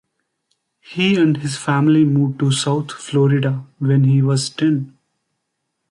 He 0.79 1.15
and 1.15 1.37
his 1.37 1.57
family 1.57 2.03
moved 2.05 2.39
to 2.39 2.49
South 2.51 2.91
Florida 2.91 3.67
when 3.77 4.05
he 4.05 4.23
was 4.23 4.49
ten. 4.49 4.97